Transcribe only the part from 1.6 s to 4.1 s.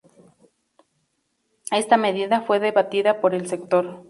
Esta medida fue debatida por el sector.